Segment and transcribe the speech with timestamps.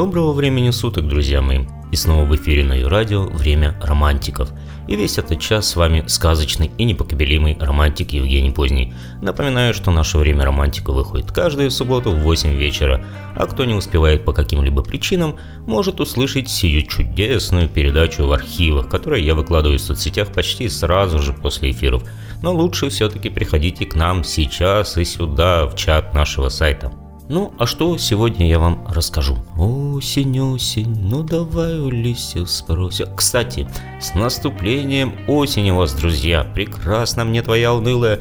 [0.00, 1.66] Доброго времени суток, друзья мои!
[1.92, 4.48] И снова в эфире на Юрадио «Время романтиков».
[4.88, 8.94] И весь этот час с вами сказочный и непокобелимый романтик Евгений Поздний.
[9.20, 13.04] Напоминаю, что наше «Время романтика» выходит каждую субботу в 8 вечера,
[13.36, 19.22] а кто не успевает по каким-либо причинам, может услышать сию чудесную передачу в архивах, которую
[19.22, 22.04] я выкладываю в соцсетях почти сразу же после эфиров.
[22.40, 26.90] Но лучше все-таки приходите к нам сейчас и сюда, в чат нашего сайта.
[27.30, 29.38] Ну, а что сегодня я вам расскажу?
[29.56, 33.06] Осень, осень, ну давай у листьев спросим.
[33.14, 33.68] Кстати,
[34.00, 36.42] с наступлением осени вас, друзья.
[36.42, 38.18] Прекрасно мне твоя унылая...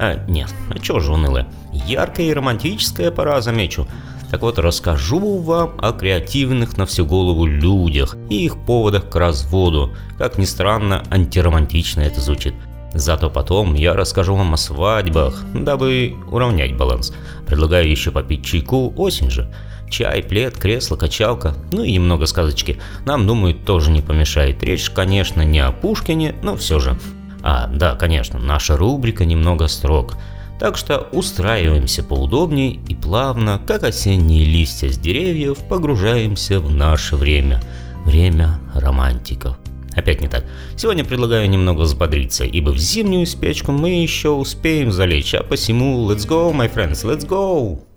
[0.00, 1.46] А, нет, а чё же унылая?
[1.72, 3.86] Яркая и романтическая пора, замечу.
[4.32, 9.94] Так вот, расскажу вам о креативных на всю голову людях и их поводах к разводу.
[10.18, 12.54] Как ни странно, антиромантично это звучит.
[12.94, 17.12] Зато потом я расскажу вам о свадьбах, дабы уравнять баланс.
[17.46, 19.52] Предлагаю еще попить чайку, осень же.
[19.90, 22.78] Чай, плед, кресло, качалка, ну и немного сказочки.
[23.06, 24.62] Нам, думаю, тоже не помешает.
[24.62, 26.98] Речь, конечно, не о Пушкине, но все же.
[27.42, 30.16] А, да, конечно, наша рубрика немного строг.
[30.58, 37.62] Так что устраиваемся поудобнее и плавно, как осенние листья с деревьев, погружаемся в наше время.
[38.04, 39.56] Время романтиков.
[39.98, 40.44] Опять не так.
[40.76, 46.24] Сегодня предлагаю немного взбодриться, ибо в зимнюю спячку мы еще успеем залечь, а посему let's
[46.24, 47.87] go, my friends, let's go!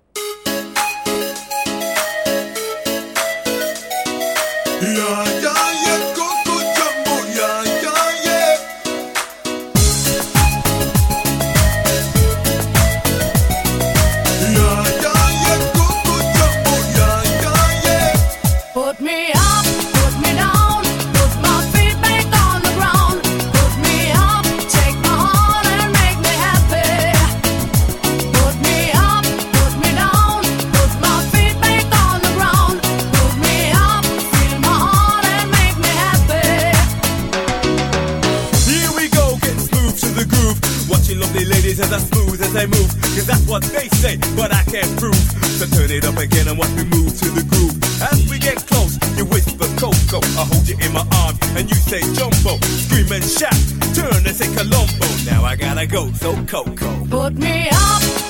[43.52, 45.14] what they say, but I can't prove.
[45.60, 47.76] So turn it up again and watch me move to the groove.
[48.02, 50.24] As we get close, you whisper Coco.
[50.40, 52.58] I hold you in my arms and you say Jumbo.
[52.64, 53.54] Scream and shout,
[53.94, 55.06] turn and say Colombo.
[55.30, 57.06] Now I gotta go, so Coco.
[57.10, 58.21] Put me up.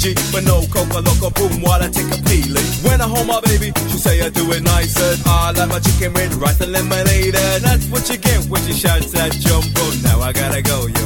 [0.00, 2.64] Fiji, but no coca loco boom while I take a peeling.
[2.84, 5.16] When I hold my baby, she say I do it nicer.
[5.26, 8.72] I like my chicken with rice and lemonade, and that's what you get when you
[8.74, 9.84] shout that jumbo.
[10.02, 10.99] Now I gotta go, yeah.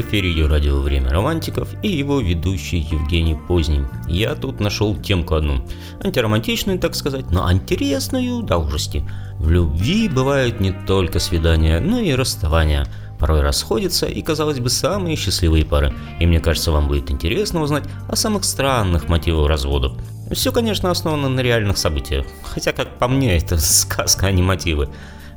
[0.00, 3.84] Эфире ее радио «Время романтиков» и его ведущий Евгений Поздний.
[4.08, 5.64] Я тут нашел темку одну.
[6.02, 9.04] Антиромантичную, так сказать, но интересную до ужасти.
[9.38, 12.86] В любви бывают не только свидания, но и расставания.
[13.18, 15.92] Порой расходятся и, казалось бы, самые счастливые пары.
[16.18, 19.92] И мне кажется, вам будет интересно узнать о самых странных мотивах разводов.
[20.32, 22.26] Все, конечно, основано на реальных событиях.
[22.44, 24.88] Хотя, как по мне, это сказка, а не мотивы.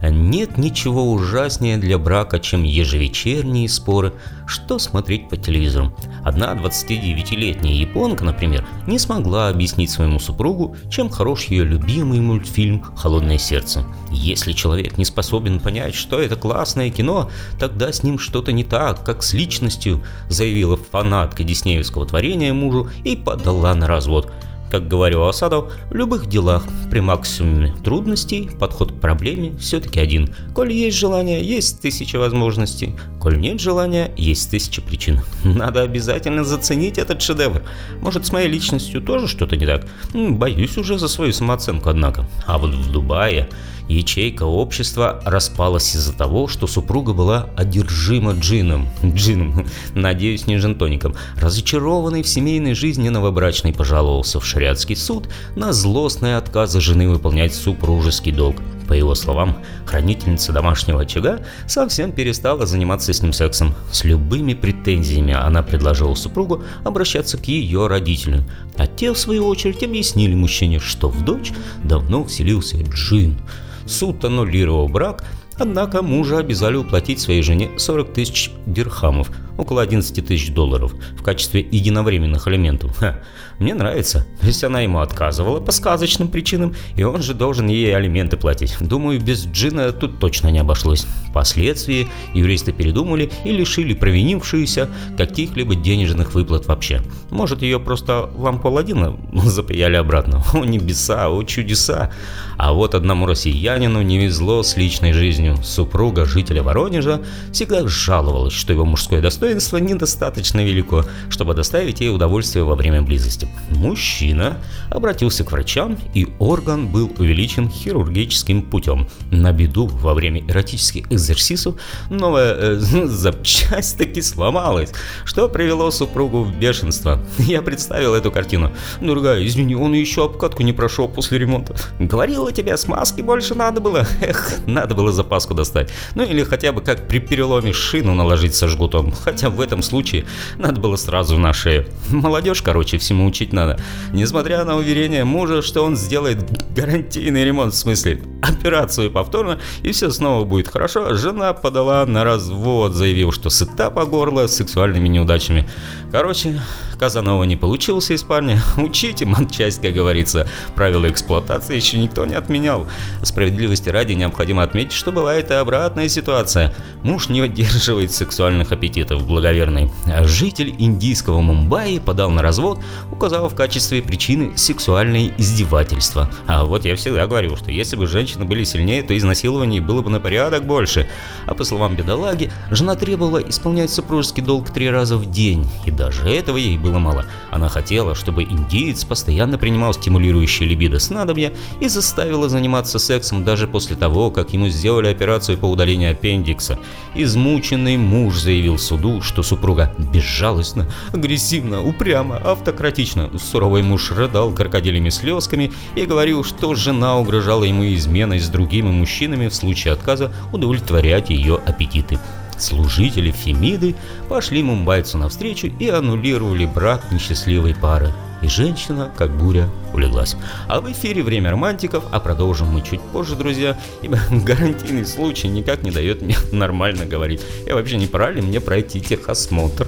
[0.09, 4.13] Нет ничего ужаснее для брака, чем ежевечерние споры,
[4.45, 5.95] что смотреть по телевизору.
[6.23, 13.38] Одна 29-летняя японка, например, не смогла объяснить своему супругу, чем хорош ее любимый мультфильм «Холодное
[13.38, 13.85] сердце».
[14.11, 17.29] Если человек не способен понять, что это классное кино,
[17.59, 23.15] тогда с ним что-то не так, как с личностью, заявила фанатка диснеевского творения мужу и
[23.15, 24.31] подала на развод.
[24.73, 30.33] Как говорил Асадов, в любых делах при максимуме трудностей подход к проблеме все-таки один.
[30.55, 32.95] Коль есть желание, есть тысяча возможностей.
[33.21, 35.21] Коль нет желания, есть тысяча причин.
[35.43, 37.61] Надо обязательно заценить этот шедевр.
[38.01, 39.85] Может, с моей личностью тоже что-то не так?
[40.11, 42.25] Боюсь уже за свою самооценку, однако.
[42.47, 43.49] А вот в Дубае
[43.88, 48.88] ячейка общества распалась из-за того, что супруга была одержима джином.
[49.03, 51.15] Джином, надеюсь, не жентоником.
[51.38, 58.31] Разочарованный в семейной жизни новобрачный пожаловался в шариатский суд на злостные отказы жены выполнять супружеский
[58.31, 58.57] долг.
[58.88, 63.74] По его словам, хранительница домашнего очага совсем перестала заниматься с ним сексом.
[63.91, 68.44] С любыми претензиями она предложила супругу обращаться к ее родителям,
[68.77, 71.51] а те, в свою очередь, объяснили мужчине, что в дочь
[71.83, 73.38] давно вселился джин.
[73.85, 75.25] Суд аннулировал брак,
[75.57, 81.61] однако мужа обязали уплатить своей жене 40 тысяч дирхамов, около 11 тысяч долларов, в качестве
[81.61, 82.97] единовременных алиментов.
[82.97, 83.19] Ха,
[83.59, 84.25] мне нравится.
[84.41, 88.75] То есть она ему отказывала по сказочным причинам, и он же должен ей алименты платить.
[88.79, 91.05] Думаю, без Джина тут точно не обошлось.
[91.29, 97.01] Впоследствии юристы передумали и лишили провинившуюся каких-либо денежных выплат вообще.
[97.29, 100.44] Может, ее просто вам Паладина запаяли обратно.
[100.53, 102.11] О небеса, о чудеса.
[102.57, 105.57] А вот одному россиянину не везло с личной жизнью.
[105.63, 107.21] Супруга жителя Воронежа
[107.51, 113.47] всегда жаловалась, что его мужское достоинство недостаточно велико, чтобы доставить ей удовольствие во время близости.
[113.69, 114.57] Мужчина
[114.89, 119.07] обратился к врачам, и орган был увеличен хирургическим путем.
[119.31, 121.75] На беду во время эротических экзерсисов
[122.09, 122.75] новая э,
[123.05, 124.91] запчасть таки сломалась,
[125.25, 127.23] что привело супругу в бешенство.
[127.37, 128.71] Я представил эту картину.
[129.01, 131.75] Дорогая, извини, он еще обкатку не прошел после ремонта.
[131.99, 134.07] Говорила тебе, смазки больше надо было.
[134.21, 135.91] Эх, надо было запаску достать.
[136.15, 139.13] Ну или хотя бы как при переломе шину наложить со жгутом.
[139.33, 140.25] Хотя в этом случае
[140.59, 141.88] надо было сразу на шею.
[142.12, 143.80] Молодежь, короче, всему учить надо.
[144.12, 146.45] Несмотря на уверение мужа, что он сделает
[146.75, 152.94] гарантийный ремонт, в смысле операцию повторно, и все снова будет хорошо, жена подала на развод,
[152.94, 155.68] заявив, что сыта по горло сексуальными неудачами.
[156.12, 156.62] Короче,
[157.03, 158.61] Казанова не получился из парня.
[158.77, 160.47] Учите матчасть, как говорится.
[160.73, 162.88] Правила эксплуатации еще никто не отменял.
[163.23, 166.74] Справедливости ради необходимо отметить, что бывает и обратная ситуация.
[167.01, 169.91] Муж не удерживает сексуальных аппетитов благоверный.
[170.05, 172.79] А житель индийского Мумбаи подал на развод,
[173.12, 176.29] указав в качестве причины сексуальные издевательства.
[176.48, 180.10] А вот я всегда говорю, что если бы женщины были сильнее, то изнасилований было бы
[180.10, 181.10] на порядок больше.
[181.48, 186.29] А по словам бедолаги, жена требовала исполнять супружеский долг три раза в день, и даже
[186.29, 187.25] этого ей было было мало.
[187.51, 193.95] Она хотела, чтобы индиец постоянно принимал стимулирующие либидо снадобья и заставила заниматься сексом даже после
[193.95, 196.77] того, как ему сделали операцию по удалению аппендикса.
[197.15, 203.31] Измученный муж заявил суду, что супруга безжалостно, агрессивно, упрямо, автократично.
[203.39, 209.47] Суровый муж рыдал крокодилями слезками и говорил, что жена угрожала ему изменой с другими мужчинами
[209.47, 212.19] в случае отказа удовлетворять ее аппетиты.
[212.57, 213.95] Служители Фемиды
[214.29, 218.12] пошли мумбайцу навстречу и аннулировали брак несчастливой пары.
[218.41, 220.36] И женщина, как буря, улеглась.
[220.67, 225.83] А в эфире «Время романтиков», а продолжим мы чуть позже, друзья, ибо гарантийный случай никак
[225.83, 227.41] не дает мне нормально говорить.
[227.65, 229.88] И вообще не пора ли мне пройти техосмотр?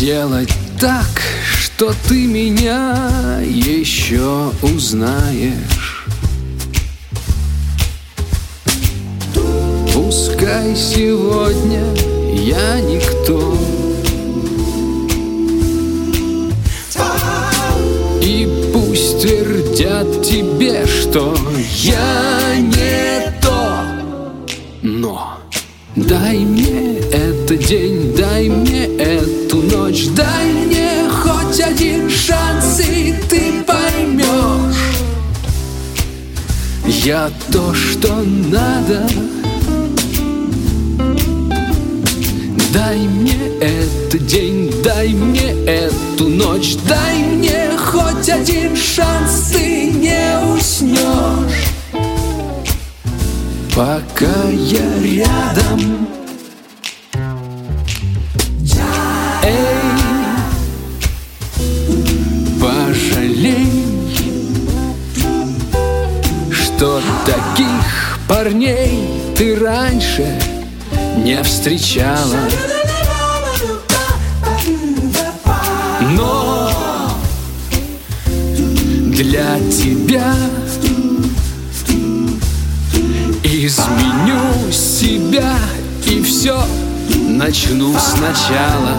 [0.00, 1.06] Сделать так,
[1.42, 6.06] что ты меня еще узнаешь.
[9.94, 11.84] Пускай сегодня
[12.34, 13.59] я никто
[19.20, 21.36] твердят тебе, что
[21.82, 23.82] я не то.
[24.82, 25.34] Но
[25.94, 33.62] дай мне этот день, дай мне эту ночь Дай мне хоть один шанс, и ты
[33.64, 34.76] поймешь.
[36.86, 39.06] Я то, что надо.
[42.72, 47.59] Дай мне этот день, дай мне эту ночь Дай мне
[47.90, 51.66] хоть один шанс, ты не уснешь
[53.74, 56.08] Пока я рядом.
[59.42, 59.56] Эй,
[62.60, 63.72] пожалей
[66.52, 70.38] Что таких парней ты раньше
[71.16, 72.36] не встречала
[79.22, 80.34] для тебя.
[83.44, 85.52] Изменю себя
[86.06, 86.58] и все
[87.28, 88.96] начну сначала.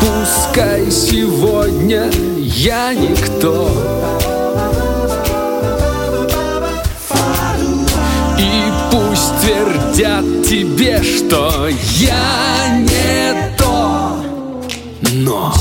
[0.00, 3.70] Пускай сегодня я никто.
[8.40, 13.55] И пусть твердят тебе, что я не
[15.12, 15.52] Но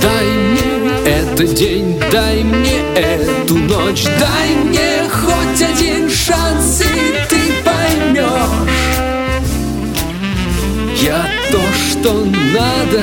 [0.00, 0.62] Дай мне
[1.04, 5.93] этот день, дай мне эту ночь Дай мне хоть один
[12.04, 13.00] что надо.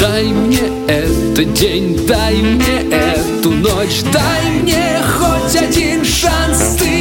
[0.00, 6.99] Дай мне этот день, дай мне эту ночь Дай мне хоть один шанс, ты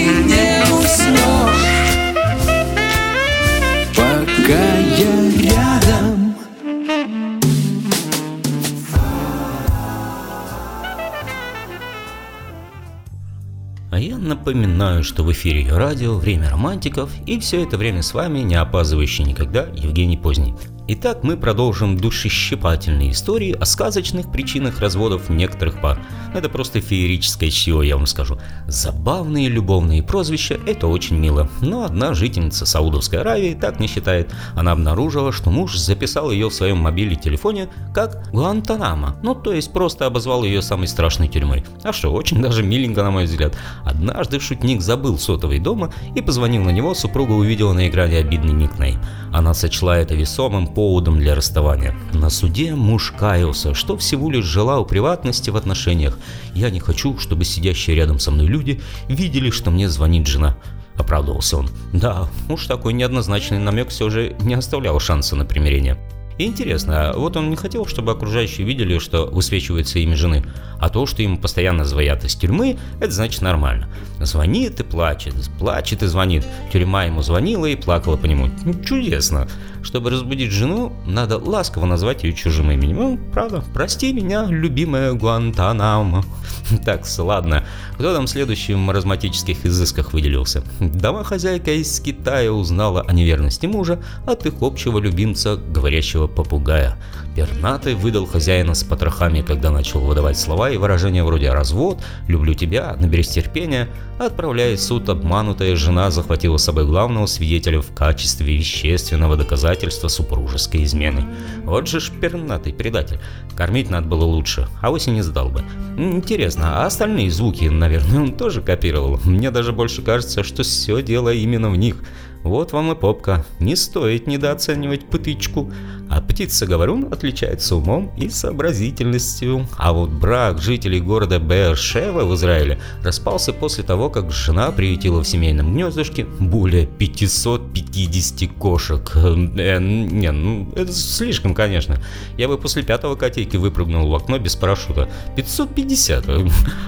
[14.53, 18.55] напоминаю, что в эфире ее радио «Время романтиков» и все это время с вами не
[18.55, 20.53] опаздывающий никогда Евгений Поздний.
[20.91, 26.01] Итак, мы продолжим душещипательные истории о сказочных причинах разводов некоторых пар.
[26.33, 28.39] Это просто феерическое чтиво, я вам скажу.
[28.65, 31.47] Забавные любовные прозвища– это очень мило.
[31.61, 34.33] Но одна жительница Саудовской Аравии так не считает.
[34.55, 39.15] Она обнаружила, что муж записал ее в своем мобиле телефоне как Гуантанамо.
[39.21, 41.63] Ну, то есть просто обозвал ее самой страшной тюрьмой.
[41.83, 43.55] А что, очень даже миленько, на мой взгляд.
[43.85, 48.99] Однажды шутник забыл сотовый дома и позвонил на него, супруга увидела на экране обидный никнейм.
[49.31, 51.93] Она сочла это весомым поводом для расставания.
[52.13, 56.17] На суде муж каялся, что всего лишь желал приватности в отношениях.
[56.55, 60.55] Я не хочу, чтобы сидящие рядом со мной люди видели, что мне звонит жена.
[60.95, 61.69] Оправдывался он.
[61.91, 65.97] Да, уж такой неоднозначный намек все же не оставлял шанса на примирение.
[66.39, 70.45] И интересно, а вот он не хотел, чтобы окружающие видели, что высвечивается имя жены,
[70.79, 73.89] а то, что ему постоянно звонят из тюрьмы, это значит нормально.
[74.21, 76.45] Звонит и плачет, плачет и звонит.
[76.71, 78.49] Тюрьма ему звонила и плакала по нему.
[78.63, 79.49] Ну, чудесно.
[79.83, 82.95] Чтобы разбудить жену, надо ласково назвать ее чужим именем.
[82.95, 86.23] Ну, правда, прости меня, любимая Гуантанамо.
[86.85, 87.65] Так, ладно.
[87.95, 90.63] Кто там следующим в маразматических изысках выделился?
[90.79, 96.97] Домохозяйка из Китая узнала о неверности мужа от их общего любимца, говорящего попугая.
[97.39, 102.97] Пернатый выдал хозяина с потрохами, когда начал выдавать слова и выражения вроде «развод», «люблю тебя»,
[102.99, 103.87] «наберись терпения»,
[104.19, 110.83] отправляя в суд обманутая жена захватила с собой главного свидетеля в качестве вещественного доказательства супружеской
[110.83, 111.25] измены.
[111.63, 113.21] Вот же ж пернатый предатель.
[113.55, 115.63] Кормить надо было лучше, а и не сдал бы.
[115.97, 119.17] Интересно, а остальные звуки, наверное, он тоже копировал?
[119.23, 122.03] Мне даже больше кажется, что все дело именно в них.
[122.43, 123.45] Вот вам и попка.
[123.59, 125.71] Не стоит недооценивать птычку.
[126.09, 129.67] А птица Говорун отличается умом и сообразительностью.
[129.77, 135.27] А вот брак жителей города Беершева в Израиле распался после того, как жена приютила в
[135.27, 139.11] семейном гнездышке более 550 кошек.
[139.15, 142.01] Э, не, ну это слишком, конечно.
[142.37, 145.07] Я бы после пятого котейки выпрыгнул в окно без парашюта.
[145.35, 146.25] 550.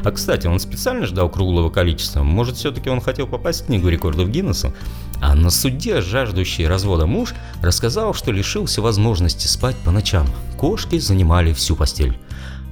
[0.04, 2.24] А кстати, он специально ждал круглого количества.
[2.24, 4.74] Может, все-таки он хотел попасть в книгу рекордов Гиннесса?
[5.22, 10.26] А на суде жаждущий развода муж рассказал, что лишился возможности спать по ночам.
[10.58, 12.18] Кошки занимали всю постель.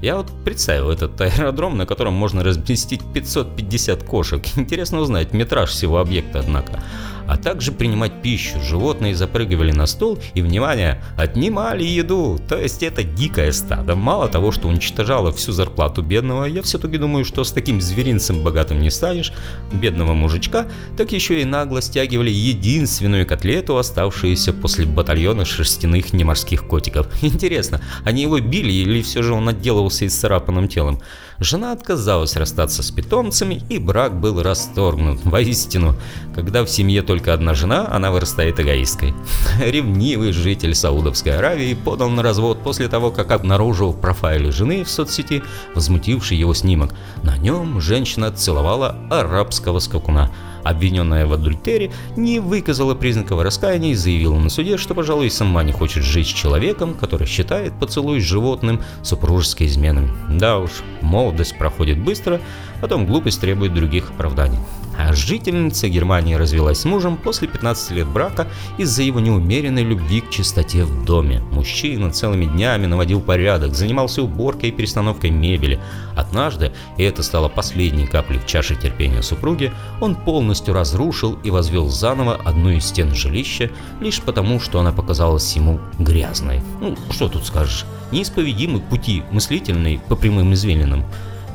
[0.01, 4.43] Я вот представил этот аэродром, на котором можно разместить 550 кошек.
[4.55, 6.81] Интересно узнать метраж всего объекта, однако
[7.29, 8.59] а также принимать пищу.
[8.59, 12.39] Животные запрыгивали на стол и, внимание, отнимали еду.
[12.49, 13.95] То есть это дикое стадо.
[13.95, 18.81] Мало того, что уничтожало всю зарплату бедного, я все-таки думаю, что с таким зверинцем богатым
[18.81, 19.31] не станешь,
[19.71, 20.65] бедного мужичка,
[20.97, 27.07] так еще и нагло стягивали единственную котлету, оставшуюся после батальона шерстяных неморских котиков.
[27.21, 30.99] Интересно, они его били или все же он отделывался исцарапанным телом?
[31.39, 35.23] Жена отказалась расстаться с питомцами, и брак был расторгнут.
[35.23, 35.95] Воистину,
[36.35, 39.13] когда в семье только одна жена, она вырастает эгоисткой.
[39.59, 44.89] Ревнивый житель Саудовской Аравии подал на развод после того, как обнаружил в профайле жены в
[44.89, 45.41] соцсети
[45.75, 46.93] возмутивший его снимок.
[47.23, 50.31] На нем женщина целовала арабского скакуна–
[50.63, 55.71] обвиненная в адультере, не выказала признаков раскаяния и заявила на суде, что, пожалуй, сама не
[55.71, 60.09] хочет жить с человеком, который считает поцелуй с животным супружеской изменой.
[60.29, 62.39] Да уж, молодость проходит быстро,
[62.81, 64.59] потом глупость требует других оправданий.
[64.99, 70.29] А жительница Германии развелась с мужем после 15 лет брака из-за его неумеренной любви к
[70.29, 71.39] чистоте в доме.
[71.51, 75.79] Мужчина целыми днями наводил порядок, занимался уборкой и перестановкой мебели.
[76.17, 79.71] Однажды, и это стало последней каплей в чаше терпения супруги,
[80.01, 83.71] он полностью разрушил и возвел заново одну из стен жилища,
[84.01, 86.61] лишь потому, что она показалась ему грязной.
[86.81, 87.85] Ну, что тут скажешь?
[88.11, 91.05] Неисповедимы пути мыслительные по прямым извилинам.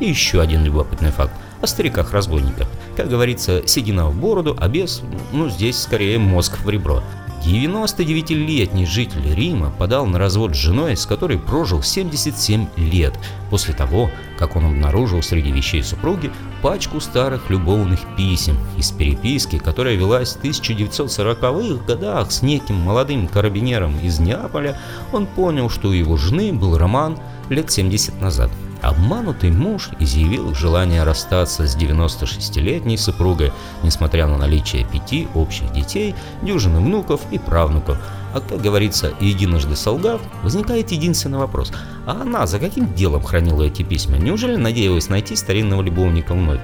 [0.04, 1.32] И еще один любопытный факт
[1.62, 2.68] о стариках-разбойниках.
[2.94, 5.00] Как говорится, седина в бороду, а без,
[5.32, 7.02] ну здесь скорее мозг в ребро.
[7.42, 14.10] 99-летний житель Рима подал на развод с женой, с которой прожил 77 лет, после того,
[14.38, 20.44] как он обнаружил среди вещей супруги пачку старых любовных писем из переписки, которая велась в
[20.44, 24.78] 1940-х годах с неким молодым карабинером из Неаполя,
[25.14, 27.16] он понял, что у его жены был роман
[27.48, 28.50] лет 70 назад–
[28.84, 33.50] Обманутый муж изъявил желание расстаться с 96-летней супругой,
[33.82, 37.96] несмотря на наличие пяти общих детей, дюжины внуков и правнуков.
[38.34, 41.72] А как говорится, единожды солгав, возникает единственный вопрос.
[42.06, 44.18] А она за каким делом хранила эти письма?
[44.18, 46.60] Неужели надеялась найти старинного любовника вновь?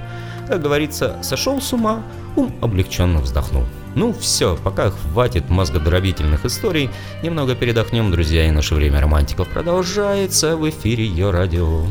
[0.47, 2.03] Как говорится, сошел с ума,
[2.35, 3.63] ум облегченно вздохнул.
[3.95, 6.89] Ну все, пока хватит мозгодробительных историй,
[7.23, 11.83] немного передохнем, друзья, и наше время романтиков продолжается в эфире Ее Радио.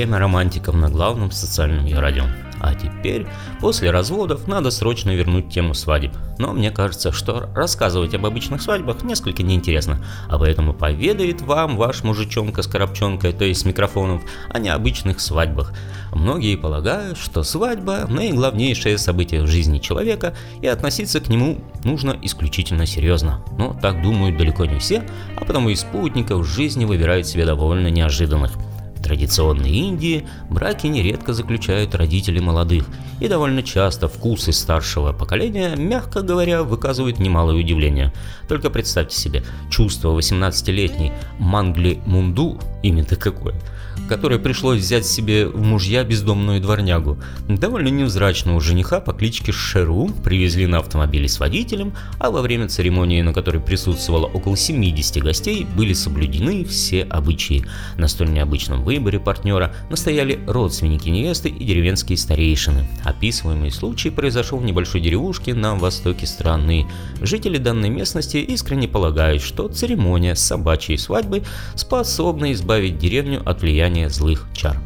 [0.00, 2.24] «Время романтиков» на главном социальном радио.
[2.58, 3.26] А теперь,
[3.60, 6.12] после разводов, надо срочно вернуть тему свадеб.
[6.38, 12.02] Но мне кажется, что рассказывать об обычных свадьбах несколько неинтересно, а поэтому поведает вам ваш
[12.02, 15.74] мужичонка с коробчонкой, то есть с микрофоном, о необычных свадьбах.
[16.14, 20.32] Многие полагают, что свадьба– наиглавнейшее событие в жизни человека,
[20.62, 23.44] и относиться к нему нужно исключительно серьезно.
[23.58, 25.02] Но так думают далеко не все,
[25.36, 28.52] а потому из спутников жизни выбирают себе довольно неожиданных–
[29.10, 32.86] традиционной Индии браки нередко заключают родители молодых,
[33.18, 38.12] и довольно часто вкусы старшего поколения, мягко говоря, выказывают немалое удивление.
[38.46, 43.56] Только представьте себе, чувство 18-летней Мангли Мунду, имя-то какое–
[44.08, 47.18] которой пришлось взять себе в мужья бездомную дворнягу.
[47.48, 53.22] Довольно невзрачного жениха по кличке Шеру привезли на автомобиле с водителем, а во время церемонии,
[53.22, 57.64] на которой присутствовало около 70 гостей, были соблюдены все обычаи.
[57.96, 62.86] На столь необычном выборе партнера настояли родственники невесты и деревенские старейшины.
[63.04, 66.86] Описываемый случай произошел в небольшой деревушке на востоке страны.
[67.20, 71.42] Жители данной местности искренне полагают, что церемония собачьей свадьбы
[71.74, 74.78] способна избавить деревню от влияния влияния злых чар.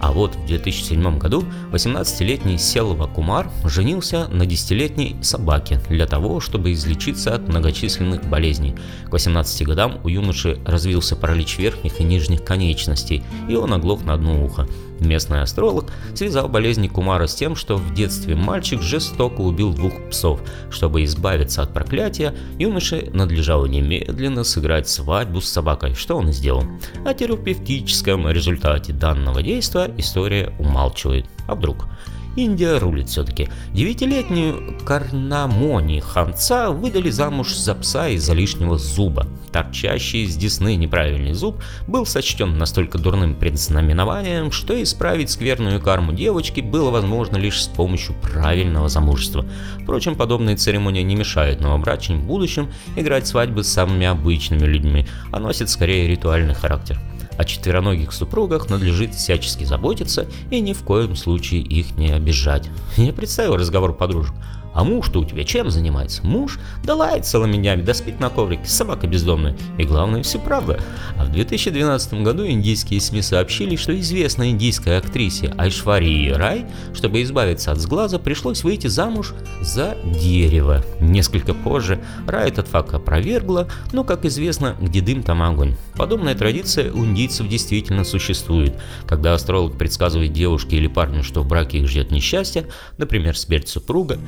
[0.00, 6.72] А вот в 2007 году 18-летний Селва Кумар женился на 10-летней собаке для того, чтобы
[6.72, 8.74] излечиться от многочисленных болезней.
[9.06, 14.14] К 18 годам у юноши развился паралич верхних и нижних конечностей, и он оглох на
[14.14, 14.66] одно ухо.
[15.00, 20.40] Местный астролог связал болезни Кумара с тем, что в детстве мальчик жестоко убил двух псов.
[20.70, 26.64] Чтобы избавиться от проклятия, юноше надлежало немедленно сыграть свадьбу с собакой, что он и сделал.
[27.04, 31.26] О терапевтическом результате данного действия история умалчивает.
[31.48, 31.86] А вдруг?
[32.36, 33.48] Индия рулит все-таки.
[33.72, 39.26] Девятилетнюю Карнамони Ханца выдали замуж за пса из-за лишнего зуба.
[39.52, 46.60] Торчащий из десны неправильный зуб был сочтен настолько дурным предзнаменованием, что исправить скверную карму девочки
[46.60, 49.44] было возможно лишь с помощью правильного замужества.
[49.82, 55.40] Впрочем, подобные церемонии не мешают новобрачным в будущем играть свадьбы с самыми обычными людьми, а
[55.40, 57.00] носят скорее ритуальный характер.
[57.40, 62.68] О четвероногих супругах надлежит всячески заботиться и ни в коем случае их не обижать.
[62.98, 64.34] Я представил разговор подружек.
[64.72, 66.24] А муж-то у тебя чем занимается?
[66.24, 66.58] Муж?
[66.84, 69.56] Да лает целыми днями, да спит на коврике, собака бездомная.
[69.78, 70.80] И главное, все правда.
[71.16, 77.72] А в 2012 году индийские СМИ сообщили, что известной индийской актрисе Айшварии Рай, чтобы избавиться
[77.72, 80.84] от сглаза, пришлось выйти замуж за дерево.
[81.00, 85.76] Несколько позже Рай этот факт опровергла, но, как известно, где дым, там огонь.
[85.96, 88.74] Подобная традиция у индийцев действительно существует.
[89.06, 92.66] Когда астролог предсказывает девушке или парню, что в браке их ждет несчастье,
[92.98, 94.18] например, смерть супруга,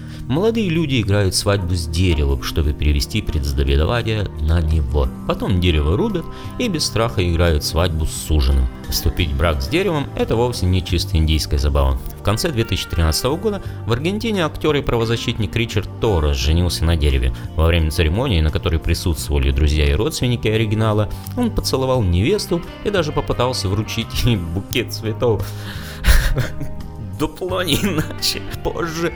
[0.42, 5.06] Молодые люди играют свадьбу с деревом, чтобы перевести предзнаменование на него.
[5.28, 6.24] Потом дерево рубят
[6.58, 8.66] и без страха играют свадьбу с суженым.
[8.90, 11.96] Вступить в брак с деревом– это вовсе не чисто индийская забава.
[12.18, 17.32] В конце 2013 года в Аргентине актер и правозащитник Ричард Торрес женился на дереве.
[17.54, 23.12] Во время церемонии, на которой присутствовали друзья и родственники оригинала, он поцеловал невесту и даже
[23.12, 25.46] попытался вручить ей букет цветов.
[27.22, 28.42] Дупло не иначе.
[28.64, 29.12] Позже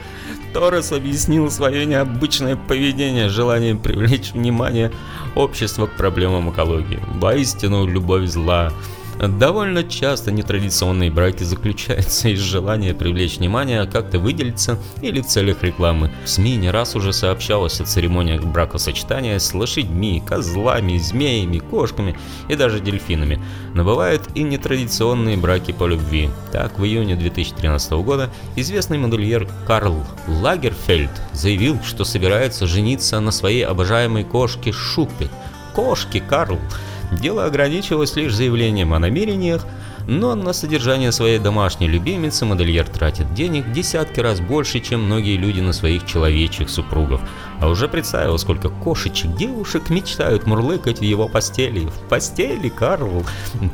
[0.54, 4.92] Торрес объяснил свое необычное поведение желанием привлечь внимание
[5.34, 7.00] общества к проблемам экологии.
[7.14, 8.72] Воистину, любовь зла.
[9.18, 16.12] Довольно часто нетрадиционные браки заключаются из желания привлечь внимание, как-то выделиться или в целях рекламы.
[16.24, 22.56] В СМИ не раз уже сообщалось о церемониях бракосочетания с лошадьми, козлами, змеями, кошками и
[22.56, 23.42] даже дельфинами.
[23.74, 26.28] Но бывают и нетрадиционные браки по любви.
[26.52, 33.64] Так, в июне 2013 года известный модельер Карл Лагерфельд заявил, что собирается жениться на своей
[33.64, 35.28] обожаемой кошке Шупе.
[35.74, 36.58] Кошки, Карл!
[37.12, 39.66] Дело ограничивалось лишь заявлением о намерениях,
[40.06, 45.60] но на содержание своей домашней любимицы модельер тратит денег десятки раз больше, чем многие люди
[45.60, 47.20] на своих человечьих супругов.
[47.60, 51.86] А уже представил, сколько кошечек девушек мечтают мурлыкать в его постели.
[51.86, 53.24] В постели, Карл.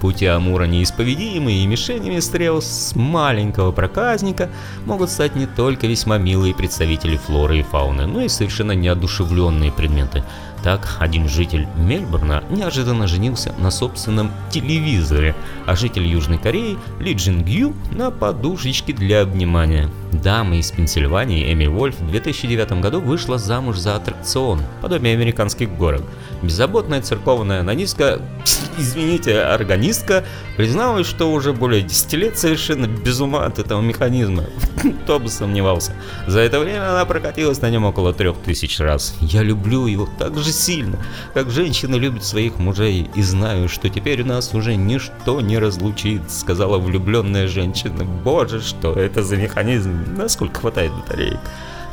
[0.01, 4.51] Пути Амура неисповедимы, и мишенями стрел с маленького проказника
[4.87, 10.23] могут стать не только весьма милые представители флоры и фауны, но и совершенно неодушевленные предметы.
[10.62, 15.35] Так, один житель Мельбурна неожиданно женился на собственном телевизоре,
[15.66, 19.90] а житель Южной Кореи Ли Джин Гью на подушечке для обнимания.
[20.12, 26.03] Дама из Пенсильвании Эми Вольф в 2009 году вышла замуж за аттракцион, подобие американских горок.
[26.42, 28.20] Беззаботная церковная нанизка
[28.79, 30.25] извините, органистка
[30.57, 34.44] призналась, что уже более 10 лет совершенно без ума от этого механизма.
[35.05, 35.94] Кто бы сомневался.
[36.27, 39.14] За это время она прокатилась на нем около трех тысяч раз.
[39.20, 40.98] Я люблю его так же сильно,
[41.35, 46.31] как женщины любят своих мужей, и знаю, что теперь у нас уже ничто не разлучит,
[46.31, 48.05] сказала влюбленная женщина.
[48.05, 50.02] Боже, что это за механизм?
[50.07, 51.41] Насколько хватает батареек?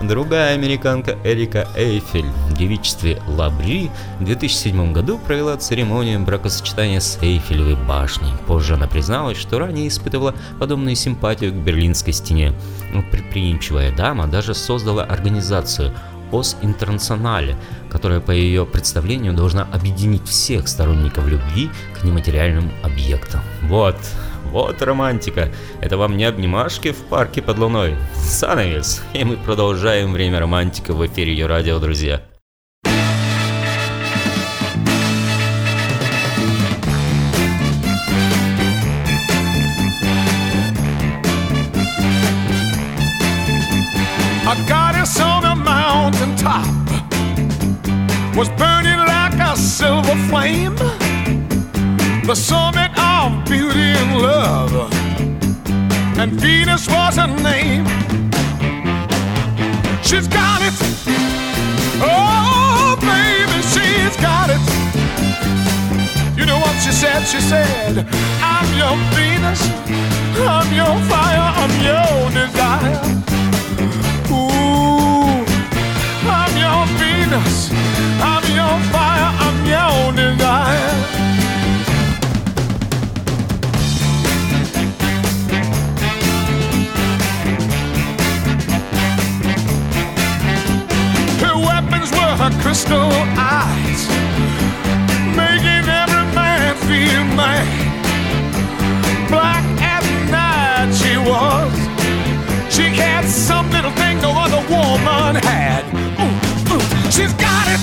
[0.02, 7.76] Другая американка Эрика Эйфель в девичестве Лабри в 2007 году провела церемонию бракосочетания с Эйфелевой
[7.76, 8.32] башней.
[8.48, 12.54] Позже она призналась, что ранее испытывала подобную симпатию к Берлинской стене.
[12.94, 15.94] Но предприимчивая дама даже создала организацию
[16.32, 17.58] ОС Интернационале,
[17.90, 21.70] которая по ее представлению должна объединить всех сторонников любви
[22.00, 23.42] к нематериальным объектам.
[23.64, 23.98] Вот,
[24.50, 25.50] вот романтика.
[25.82, 27.96] Это вам не обнимашки в парке под луной.
[28.16, 29.02] Санавис.
[29.14, 32.22] И мы продолжаем время романтика в эфире ее радио, друзья.
[44.46, 46.66] A goddess on a mountain top
[48.36, 50.76] was burning like a silver flame.
[52.30, 54.94] The summit of beauty and love.
[56.16, 57.88] And Venus was her name.
[60.04, 60.76] She's got it.
[62.00, 64.62] Oh, baby, she's got it.
[66.38, 67.24] You know what she said?
[67.26, 68.06] She said,
[68.46, 69.62] I'm your Venus,
[70.38, 73.02] I'm your fire, I'm your desire.
[74.30, 75.42] Ooh,
[76.30, 77.72] I'm your Venus,
[78.22, 81.19] I'm your fire, I'm your desire.
[92.62, 94.08] Crystal eyes,
[95.36, 97.66] making every man feel mad.
[99.30, 101.74] Black as night she was.
[102.74, 105.84] She had some little thing no other woman had.
[106.20, 107.82] Ooh, ooh, she's got it.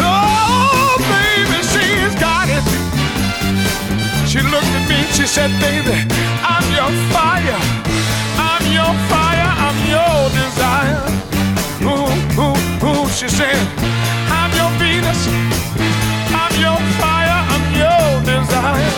[0.00, 2.64] Oh, baby, she's got it.
[4.28, 5.96] She looked at me, and she said, baby,
[6.42, 7.60] I'm your fire.
[8.38, 11.02] I'm your fire, I'm your desire.
[13.16, 13.56] She said,
[14.28, 15.26] I'm your Venus.
[16.36, 18.92] I'm your fire, I'm your desire.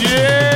[0.00, 0.47] Yeah.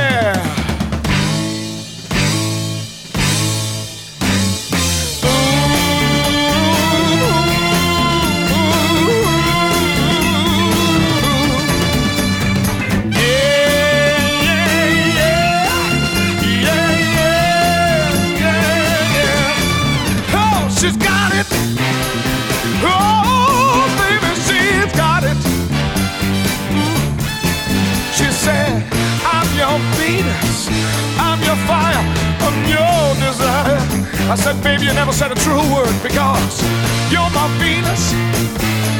[34.30, 36.62] I said, baby, you never said a true word because
[37.10, 38.12] you're my Venus,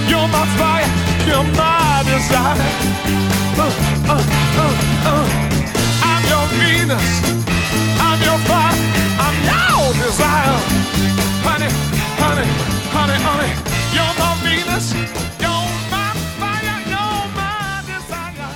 [0.09, 0.89] you're my fire,
[1.29, 2.73] you're my desire.
[3.59, 3.69] Uh,
[4.09, 4.23] uh,
[4.65, 5.27] uh, uh.
[6.11, 7.09] I'm your Venus,
[8.01, 8.79] I'm your fire,
[9.25, 10.59] I'm your desire.
[11.47, 11.71] Honey,
[12.23, 12.49] honey,
[12.97, 13.53] honey, honey,
[13.97, 14.87] you're my Venus,
[15.43, 16.09] you're my
[16.41, 18.49] fire, you're my desire.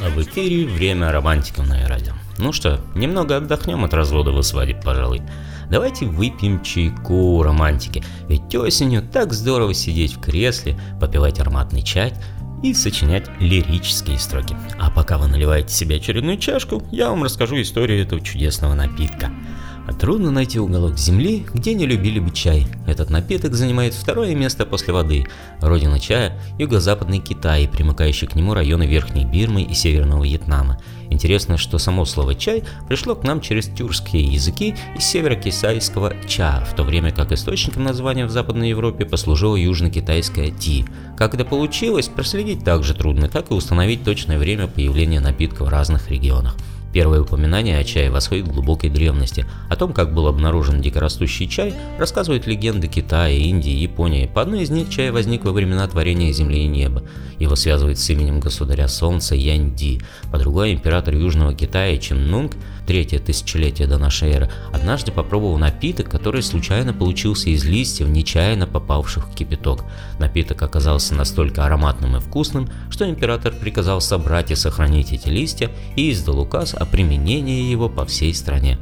[0.00, 2.14] А в эфире время романтиков на радио.
[2.37, 5.21] Ну что, немного отдохнем от разводов и свадеб, пожалуй.
[5.69, 12.13] Давайте выпьем чайку романтики, ведь осенью так здорово сидеть в кресле, попивать ароматный чай
[12.61, 14.55] и сочинять лирические строки.
[14.79, 19.31] А пока вы наливаете себе очередную чашку, я вам расскажу историю этого чудесного напитка.
[19.87, 22.67] А Трудно найти уголок земли, где не любили бы чай.
[22.87, 25.25] Этот напиток занимает второе место после воды.
[25.61, 30.79] Родина чая– юго-западный Китай, примыкающий к нему районы Верхней Бирмы и Северного Вьетнама.
[31.09, 36.75] Интересно, что само слово «чай» пришло к нам через тюркские языки из северокитайского «ча», в
[36.75, 40.85] то время как источником названия в Западной Европе послужило южно-китайское «ти».
[41.15, 45.69] Как это получилось, проследить так же трудно, так и установить точное время появления напитка в
[45.69, 46.55] разных регионах.
[46.95, 49.45] Первое упоминание о чае восходит к глубокой древности.
[49.67, 54.31] О том, как был обнаружен дикорастущий чай, рассказывают легенды Китая, Индии, Японии.
[54.33, 57.03] По одной из них чай возник во времена творения Земли и неба.
[57.37, 60.03] Его связывают с именем государя Солнца Янь-Ди.
[60.31, 62.53] По другой, император Южного Китая Чин Нунг,
[62.85, 69.29] третье тысячелетие до нашей эры, однажды попробовал напиток, который случайно получился из листьев, нечаянно попавших
[69.29, 69.83] в кипяток.
[70.19, 76.11] Напиток оказался настолько ароматным и вкусным, что император приказал собрать и сохранить эти листья и
[76.11, 78.77] издал указ о применении его по всей стране.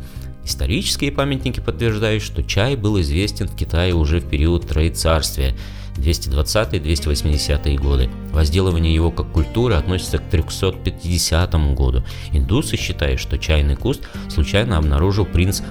[0.45, 5.55] Исторические памятники подтверждают, что чай был известен в Китае уже в период Троецарствия.
[6.03, 8.09] 220-280 годы.
[8.31, 12.03] Возделывание его как культуры относится к 350 году.
[12.31, 15.61] Индусы считают, что чайный куст случайно обнаружил принц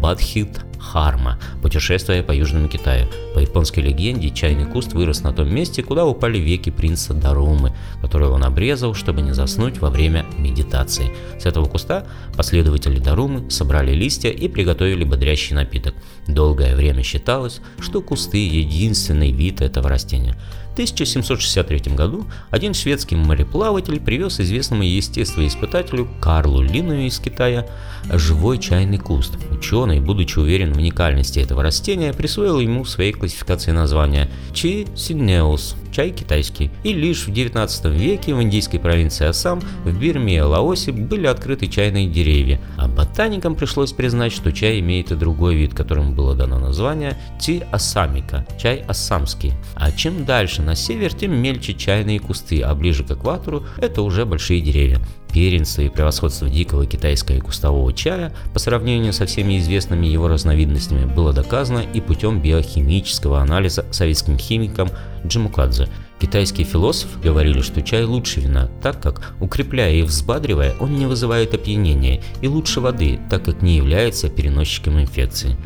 [0.00, 3.06] Бадхит Харма, путешествуя по Южному Китаю.
[3.34, 8.30] По японской легенде, чайный куст вырос на том месте, куда упали веки принца Дарумы, которые
[8.30, 11.12] он обрезал, чтобы не заснуть во время медитации.
[11.38, 15.94] С этого куста последователи Дарумы собрали листья и приготовили бодрящий напиток.
[16.26, 20.36] Долгое время считалось, что кусты– единственный вид этого растения.
[20.70, 27.66] В 1763 году один шведский мореплаватель привез известному естествоиспытателю Карлу Лину из Китая
[28.04, 29.36] живой чайный куст.
[29.50, 35.74] Ученый, будучи уверен в уникальности этого растения, присвоил ему в своей классификации название Чи синеус
[35.92, 36.70] чай китайский.
[36.82, 41.66] И лишь в 19 веке в индийской провинции Ассам, в Бирме и Лаосе были открыты
[41.66, 46.58] чайные деревья, а ботаникам пришлось признать, что чай имеет и другой вид, которому было дано
[46.58, 49.52] название Ти Ассамика, чай ассамский.
[49.74, 54.24] А чем дальше на север, тем мельче чайные кусты, а ближе к экватору это уже
[54.24, 55.00] большие деревья.
[55.32, 61.04] Первенство и превосходство дикого китайского и кустового чая по сравнению со всеми известными его разновидностями
[61.04, 64.88] было доказано и путем биохимического анализа советским химиком
[65.24, 65.88] Джимукадзе.
[66.20, 71.54] Китайские философы говорили, что чай лучше вина, так как, укрепляя и взбадривая, он не вызывает
[71.54, 75.56] опьянения, и лучше воды, так как не является переносчиком инфекции.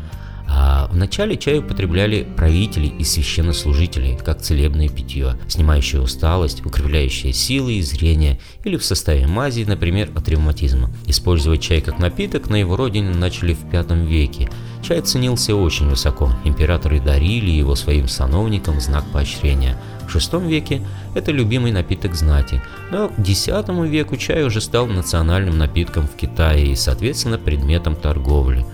[0.57, 7.81] А вначале чай употребляли правители и священнослужители, как целебное питье, снимающее усталость, укрепляющее силы и
[7.81, 10.91] зрение, или в составе мази, например, от ревматизма.
[11.07, 14.49] Использовать чай как напиток на его родине начали в V веке.
[14.81, 19.77] Чай ценился очень высоко, императоры дарили его своим сановникам в знак поощрения.
[20.07, 20.81] В VI веке
[21.15, 23.49] это любимый напиток знати, но к X
[23.89, 28.65] веку чай уже стал национальным напитком в Китае и, соответственно, предметом торговли.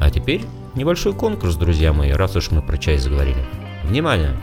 [0.00, 3.44] А теперь Небольшой конкурс, друзья мои, раз уж мы про чай заговорили.
[3.82, 4.36] Внимание!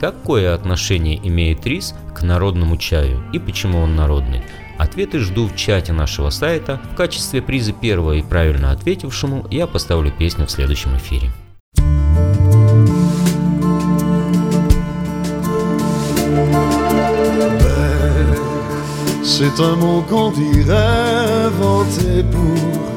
[0.00, 4.40] Какое отношение имеет рис к народному чаю и почему он народный?
[4.78, 6.80] Ответы жду в чате нашего сайта.
[6.92, 11.30] В качестве приза первого и правильно ответившему я поставлю песню в следующем эфире.
[19.22, 22.87] C'est un mot qu'on dirait inventé pour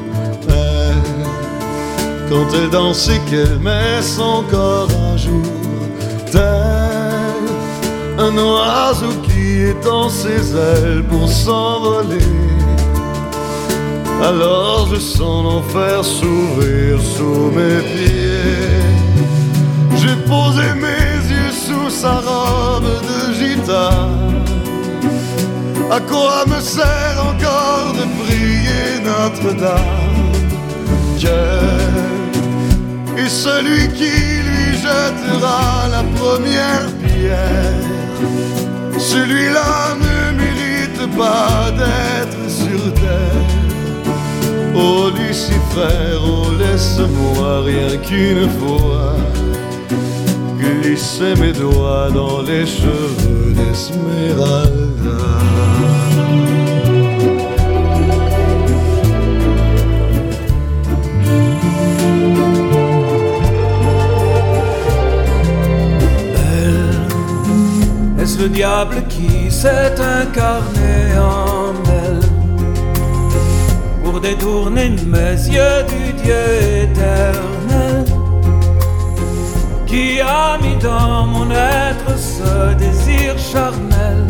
[2.32, 5.42] quand elle danse et qu'elle met son corps à jour.
[6.30, 7.42] Tel
[8.18, 12.32] un oiseau qui étend ses ailes pour s'envoler.
[14.22, 18.80] Alors je sens l'enfer s'ouvrir sous mes pieds.
[19.96, 24.44] J'ai posé mes yeux sous sa robe de gitane.
[25.90, 30.12] À quoi me sert encore de prier Notre-Dame?
[33.28, 34.14] Celui qui
[34.48, 37.72] lui jettera la première pierre,
[38.98, 43.62] celui-là ne mérite pas d'être sur terre.
[44.74, 49.16] Oh Lucifer, oh laisse-moi rien qu'une fois
[50.58, 54.82] glisser mes doigts dans les cheveux d'Esmeralda.
[68.42, 72.20] Le diable qui s'est incarné en elle
[74.02, 76.44] pour détourner mes yeux du Dieu
[76.86, 78.04] éternel
[79.86, 84.26] qui a mis dans mon être ce désir charnel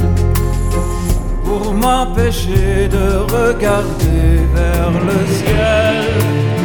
[1.43, 6.62] pour m'empêcher de regarder vers le ciel.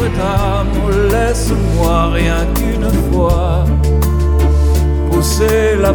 [0.00, 3.64] Notre-Dame, laisse-moi rien qu'une fois.
[5.10, 5.92] Pousser la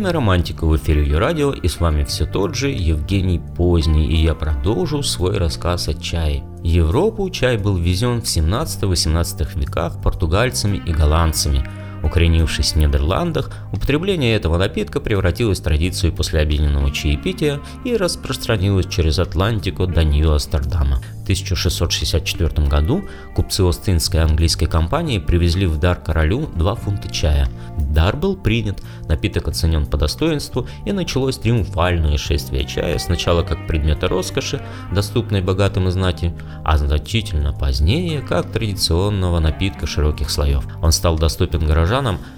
[0.00, 4.16] Время романтика в эфире Ее радио и с вами все тот же Евгений Поздний и
[4.16, 6.42] я продолжу свой рассказ о чае.
[6.62, 11.68] В Европу чай был ввезен в 17-18 веках португальцами и голландцами.
[12.02, 19.18] Укоренившись в Нидерландах, употребление этого напитка превратилось в традицию после обеденного чаепития и распространилось через
[19.18, 21.00] Атлантику до Нью-Амстердама.
[21.20, 23.04] В 1664 году
[23.36, 27.48] купцы Остинской английской компании привезли в дар королю 2 фунта чая.
[27.78, 34.08] Дар был принят, напиток оценен по достоинству и началось триумфальное шествие чая сначала как предмета
[34.08, 34.60] роскоши,
[34.92, 36.34] доступной богатым и знати,
[36.64, 40.64] а значительно позднее как традиционного напитка широких слоев.
[40.82, 41.89] Он стал доступен горожанам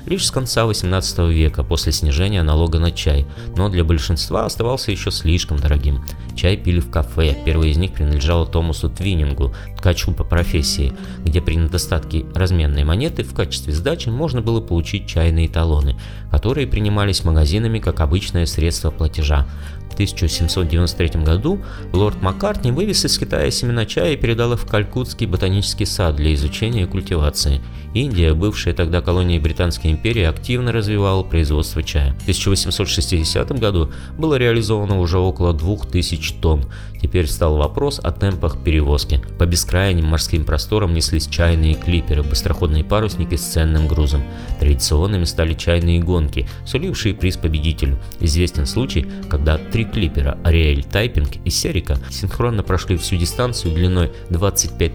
[0.06, 3.26] лишь с конца 18 века после снижения налога на чай,
[3.56, 6.02] но для большинства оставался еще слишком дорогим.
[6.34, 10.92] Чай пили в кафе, первый из них принадлежал Томасу Твиннингу, ткачу по профессии,
[11.24, 15.96] где при недостатке разменной монеты в качестве сдачи можно было получить чайные талоны,
[16.30, 19.46] которые принимались магазинами как обычное средство платежа.
[19.92, 21.60] В 1793 году
[21.92, 26.32] лорд Маккартни вывез из Китая семена чая и передал их в Калькутский ботанический сад для
[26.32, 27.60] изучения и культивации.
[27.92, 32.14] Индия, бывшая тогда колонией Британской империи, активно развивала производство чая.
[32.20, 36.64] В 1860 году было реализовано уже около 2000 тонн.
[37.02, 39.20] Теперь стал вопрос о темпах перевозки.
[39.38, 44.22] По бескрайним морским просторам неслись чайные клиперы, быстроходные парусники с ценным грузом.
[44.60, 47.98] Традиционными стали чайные гонки, сулившие приз победителю.
[48.20, 54.92] Известен случай, когда три клипера Ариэль Тайпинг и Серика синхронно прошли всю дистанцию длиной 25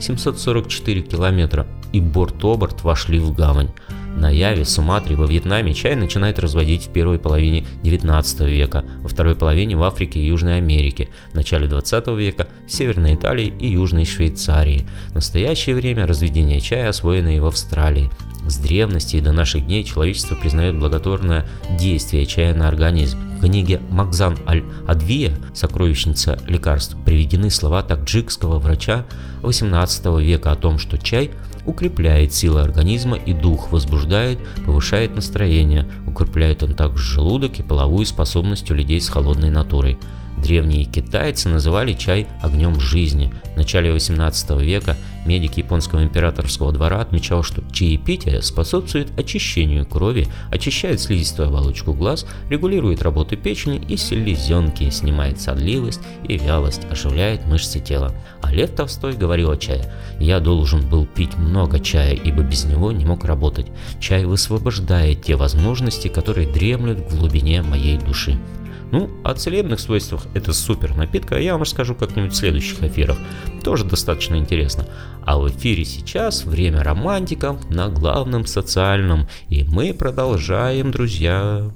[0.00, 3.70] 744 километра и борт-оборт вошли в гавань.
[4.16, 9.36] На Яве, Суматре, во Вьетнаме чай начинает разводить в первой половине 19 века, во второй
[9.36, 14.06] половине в Африке и Южной Америке, в начале 20 века в Северной Италии и Южной
[14.06, 14.86] Швейцарии.
[15.10, 18.10] В настоящее время разведение чая освоено и в Австралии.
[18.48, 21.46] С древности и до наших дней человечество признает благотворное
[21.78, 23.18] действие чая на организм.
[23.38, 29.06] В книге Макзан Аль-Адвия «Сокровищница лекарств» приведены слова таджикского врача
[29.42, 31.30] 18 века о том, что чай
[31.66, 38.70] укрепляет силы организма и дух, возбуждает, повышает настроение, укрепляет он также желудок и половую способность
[38.70, 39.98] у людей с холодной натурой.
[40.38, 43.32] Древние китайцы называли чай огнем жизни.
[43.54, 51.00] В начале 18 века медик японского императорского двора отмечал, что чаепитие способствует очищению крови, очищает
[51.00, 58.12] слизистую оболочку глаз, регулирует работу печени и селезенки, снимает садливость и вялость, оживляет мышцы тела.
[58.42, 59.90] А Лев Толстой говорил о чае.
[60.18, 63.66] «Я должен был пить много чая, ибо без него не мог работать.
[64.00, 68.38] Чай высвобождает те возможности, которые дремлют в глубине моей души».
[68.92, 73.18] Ну, о целебных свойствах это супер напитка я вам расскажу как-нибудь в следующих эфирах.
[73.62, 74.86] Тоже достаточно интересно.
[75.24, 79.26] А в эфире сейчас время романтиков на главном социальном.
[79.48, 81.70] И мы продолжаем, друзья.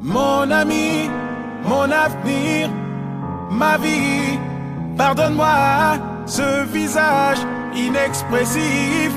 [0.00, 1.10] Mon ami,
[1.64, 2.70] mon avenir,
[3.50, 4.47] ma vie,
[4.98, 5.96] pardonne-moi
[6.26, 7.38] ce visage
[7.74, 9.12] inexpressif,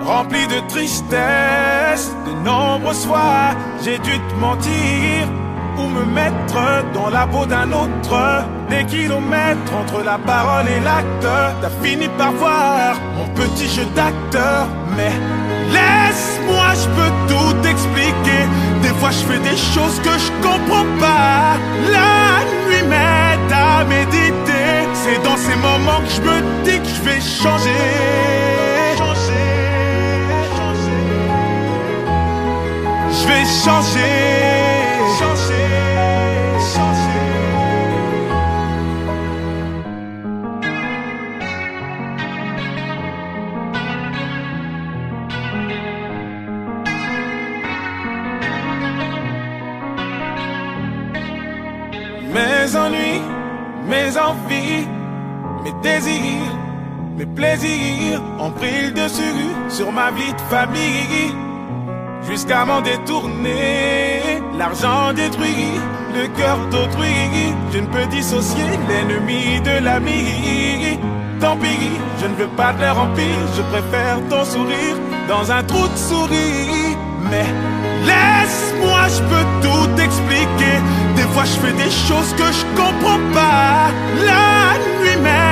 [0.00, 2.14] rempli de tristesse.
[2.26, 3.50] De nombreuses fois,
[3.84, 5.26] j'ai dû te mentir
[5.78, 6.58] ou me mettre
[6.94, 8.44] dans la peau d'un autre.
[8.70, 11.28] Des kilomètres entre la parole et l'acte,
[11.60, 14.66] t'as fini par voir mon petit jeu d'acteur.
[14.96, 15.12] Mais
[15.76, 18.42] laisse-moi, je peux tout expliquer.
[18.82, 21.58] Des fois, je fais des choses que je comprends pas.
[21.92, 24.35] La nuit m'aide à méditer.
[25.08, 27.70] C'est dans ces moments que je me dis que je vais changer.
[33.12, 34.14] Je vais changer.
[35.18, 35.68] Changer,
[36.74, 37.16] changer.
[52.34, 53.22] Mes ennuis,
[53.88, 54.95] mes envies,
[55.66, 56.54] mes désirs,
[57.16, 61.34] mes plaisirs ont pris le dessus sur ma vie de famille.
[62.28, 65.80] Jusqu'à m'en détourner, l'argent détruit
[66.14, 67.18] le cœur d'autrui.
[67.72, 70.98] Je ne peux dissocier l'ennemi de l'ami.
[71.40, 71.90] Tant pis,
[72.20, 74.96] je ne veux pas de leur empire, je préfère ton sourire
[75.28, 76.96] dans un trou de souris.
[77.30, 77.48] Mais
[78.10, 80.76] laisse-moi, je peux tout expliquer.
[81.16, 83.90] Des fois, je fais des choses que je comprends pas.
[84.24, 85.45] La nuit m'aide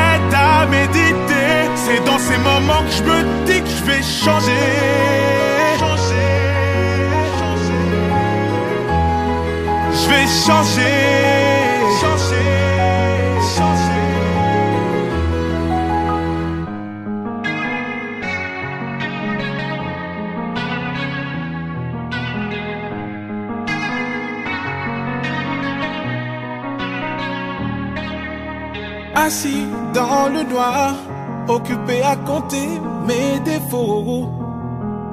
[0.66, 1.50] méditer.
[1.84, 4.52] C'est dans ces moments que je me dis que je vais changer.
[10.00, 10.94] Je vais changer.
[12.00, 12.48] Changer,
[13.56, 14.14] changer.
[29.94, 30.94] Dans le noir,
[31.48, 32.68] occupé à compter
[33.06, 34.28] mes défauts.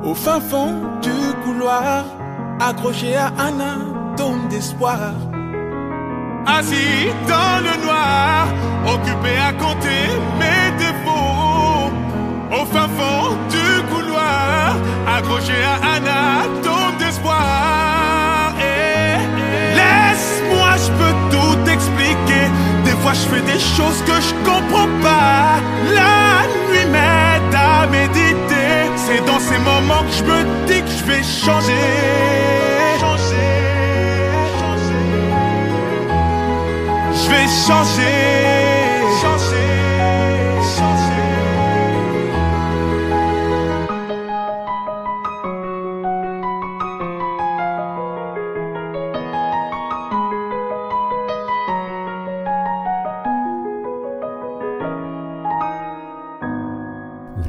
[0.03, 2.03] Au fin fond du couloir,
[2.59, 5.13] accroché à un atome d'espoir.
[6.47, 8.47] Assis dans le noir,
[8.95, 10.03] occupé à compter
[10.41, 11.91] mes défauts.
[12.51, 14.75] Au fin fond du couloir,
[15.15, 16.03] accroché à un
[16.41, 17.90] atome d'espoir.
[23.01, 25.59] Des fois, je fais des choses que je comprends pas.
[25.91, 28.91] La nuit m'aide à méditer.
[28.95, 31.73] C'est dans ces moments que je me dis que je vais changer.
[32.99, 33.57] Changer,
[34.59, 35.07] changer.
[37.15, 38.40] Je vais changer.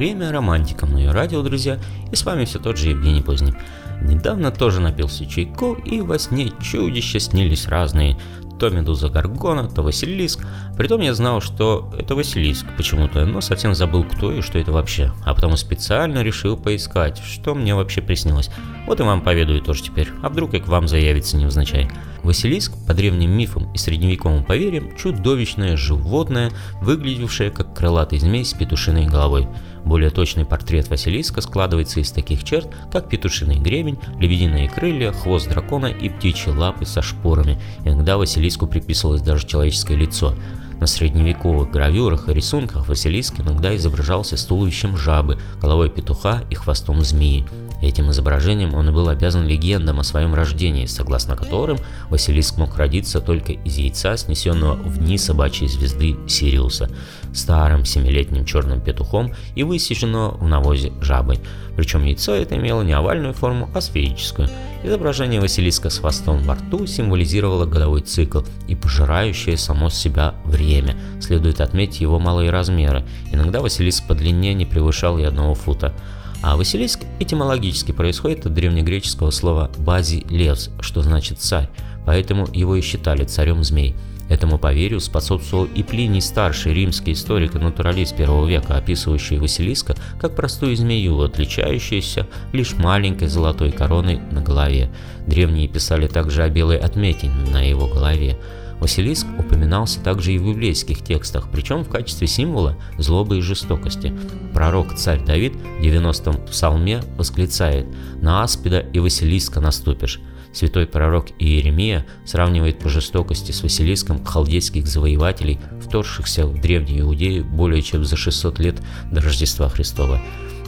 [0.02, 1.78] Время романтикам на ее радио, друзья,
[2.10, 3.54] и с вами все тот же Евгений Поздний.
[4.00, 8.18] Недавно тоже напился чайку, и во сне чудища снились разные.
[8.58, 10.44] То Медуза Гаргона, то Василиск.
[10.76, 15.12] Притом я знал, что это Василиск почему-то, но совсем забыл, кто и что это вообще.
[15.24, 18.50] А потому специально решил поискать, что мне вообще приснилось.
[18.88, 21.88] Вот и вам поведаю тоже теперь, а вдруг и к вам заявится невзначай.
[22.22, 29.06] Василиск, по древним мифам и средневековым поверьям, чудовищное животное, выглядевшее как крылатый змей с петушиной
[29.06, 29.48] головой.
[29.84, 35.86] Более точный портрет Василиска складывается из таких черт, как петушиный гребень, лебединые крылья, хвост дракона
[35.86, 37.60] и птичьи лапы со шпорами.
[37.84, 40.36] Иногда Василиску приписывалось даже человеческое лицо.
[40.82, 47.02] На средневековых гравюрах и рисунках Василиск иногда изображался с туловищем жабы, головой петуха и хвостом
[47.02, 47.46] змеи.
[47.80, 51.78] Этим изображением он и был обязан легендам о своем рождении, согласно которым
[52.10, 56.90] Василиск мог родиться только из яйца, снесенного в дни собачьей звезды Сириуса,
[57.34, 61.40] старым семилетним черным петухом и высеченного в навозе жабой.
[61.76, 64.48] Причем яйцо это имело не овальную форму, а сферическую.
[64.84, 70.96] Изображение Василиска с хвостом во рту символизировало годовой цикл и пожирающее само себя время.
[71.20, 73.04] Следует отметить его малые размеры.
[73.32, 75.94] Иногда Василиск по длине не превышал и одного фута.
[76.42, 81.70] А Василиск этимологически происходит от древнегреческого слова «бази левс», что значит «царь»,
[82.04, 83.94] поэтому его и считали царем змей.
[84.32, 90.34] Этому поверью способствовал и Плиний Старший, римский историк и натуралист первого века, описывающий Василиска как
[90.34, 94.90] простую змею, отличающуюся лишь маленькой золотой короной на голове.
[95.26, 98.38] Древние писали также о белой отметине на его голове.
[98.80, 104.14] Василиск упоминался также и в библейских текстах, причем в качестве символа злобы и жестокости.
[104.54, 107.84] Пророк царь Давид в 90-м псалме восклицает
[108.22, 110.20] «На аспида и Василиска наступишь».
[110.52, 117.82] Святой пророк Иеремия сравнивает по жестокости с Василиском халдейских завоевателей, вторгшихся в древнюю Иудею более
[117.82, 120.20] чем за 600 лет до Рождества Христова.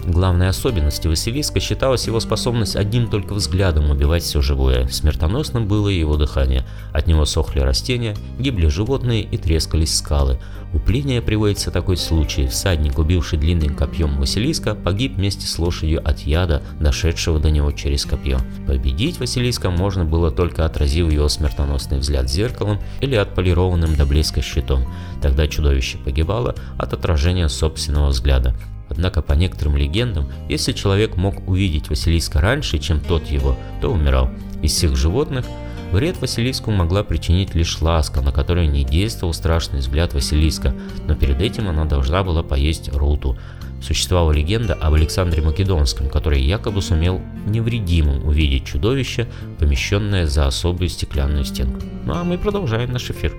[0.07, 4.87] Главной особенностью Василиска считалась его способность одним только взглядом убивать все живое.
[4.89, 6.67] Смертоносным было его дыхание.
[6.93, 10.39] От него сохли растения, гибли животные и трескались скалы.
[10.75, 12.47] У Плиния приводится такой случай.
[12.49, 18.05] Всадник, убивший длинным копьем Василиска, погиб вместе с лошадью от яда, дошедшего до него через
[18.05, 18.39] копье.
[18.67, 24.85] Победить Василиска можно было только отразив его смертоносный взгляд зеркалом или отполированным до блеска щитом.
[25.23, 28.55] Тогда чудовище погибало от отражения собственного взгляда.
[28.95, 34.31] Однако по некоторым легендам, если человек мог увидеть Василиска раньше, чем тот его, то умирал.
[34.63, 35.45] Из всех животных
[35.93, 40.75] вред Василиску могла причинить лишь ласка, на которую не действовал страшный взгляд Василиска,
[41.07, 43.37] но перед этим она должна была поесть руту.
[43.83, 49.29] Существовала легенда об Александре Македонском, который якобы сумел невредимым увидеть чудовище,
[49.59, 51.81] помещенное за особую стеклянную стенку.
[52.07, 53.35] Ну а мы продолжаем наш эфир.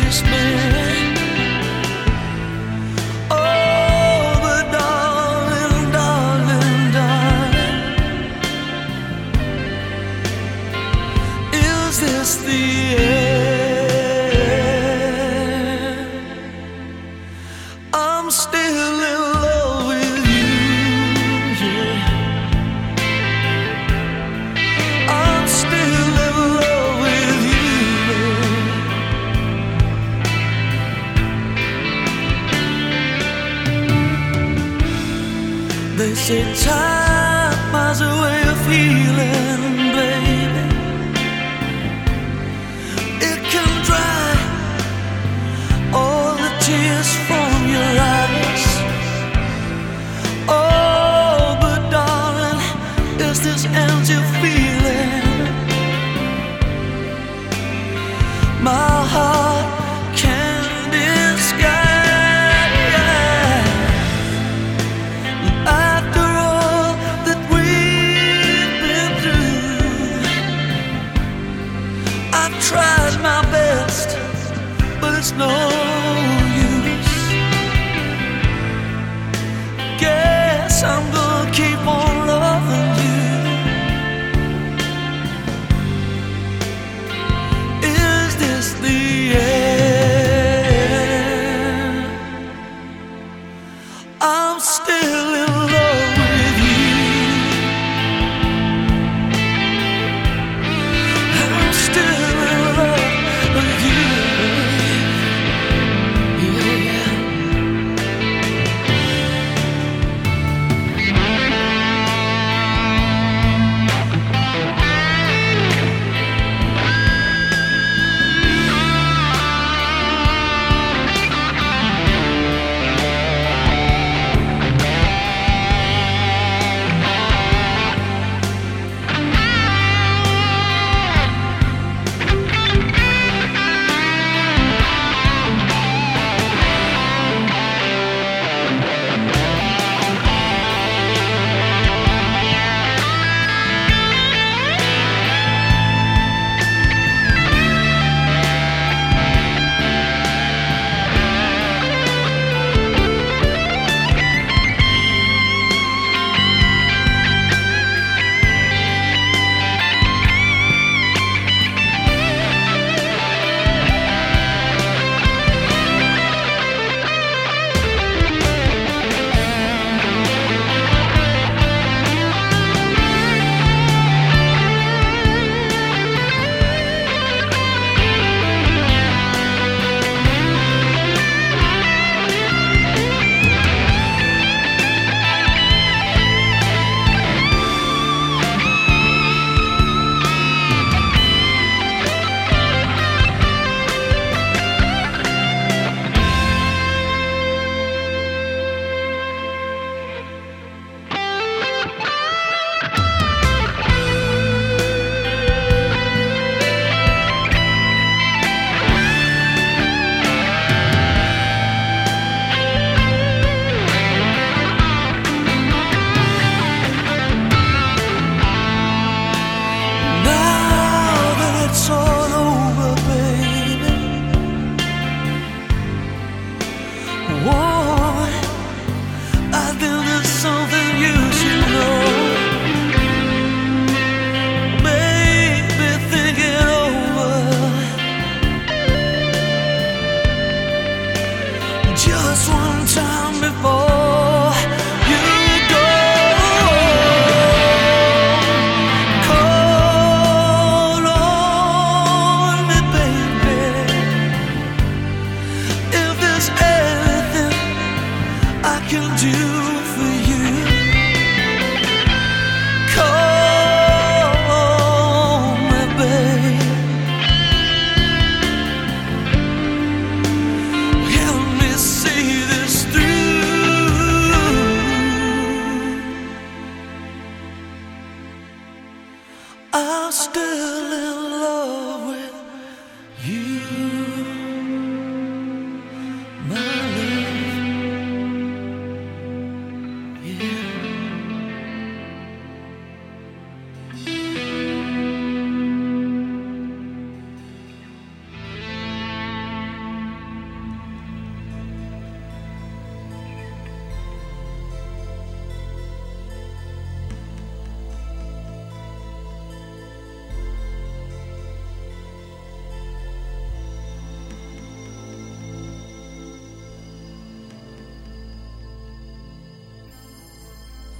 [0.00, 0.47] just been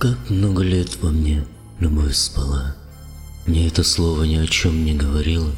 [0.08, 1.44] Как много лет во мне
[1.80, 2.74] любовь спала.
[3.46, 5.52] Мне это слово ни о чем не говорило.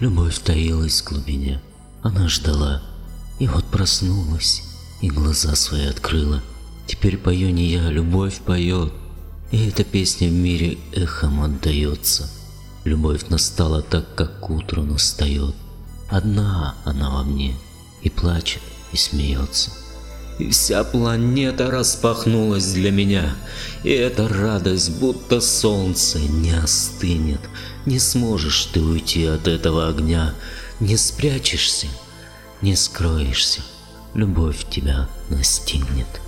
[0.00, 1.60] Любовь таилась в глубине.
[2.00, 2.82] Она ждала.
[3.38, 4.62] И вот проснулась,
[5.02, 6.40] и глаза свои открыла.
[6.86, 8.90] Теперь пою не я, любовь поет.
[9.50, 12.30] И эта песня в мире эхом отдается.
[12.84, 15.54] Любовь настала так, как утро настает.
[16.08, 17.54] Одна она во мне,
[18.00, 18.62] и плачет,
[18.92, 19.72] и смеется
[20.38, 23.34] и вся планета распахнулась для меня,
[23.82, 27.40] и эта радость, будто солнце, не остынет.
[27.86, 30.34] Не сможешь ты уйти от этого огня,
[30.80, 31.86] не спрячешься,
[32.62, 33.60] не скроешься,
[34.14, 36.23] любовь тебя настигнет.